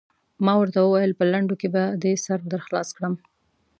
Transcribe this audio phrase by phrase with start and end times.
[0.45, 3.13] ما ورته وویل: په لنډو کې به دې سر در خلاص کړم.